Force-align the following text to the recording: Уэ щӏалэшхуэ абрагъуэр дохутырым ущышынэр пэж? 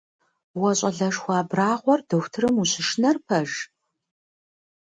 Уэ 0.59 0.71
щӏалэшхуэ 0.77 1.33
абрагъуэр 1.41 1.99
дохутырым 2.07 2.55
ущышынэр 2.61 3.17
пэж? 3.27 3.49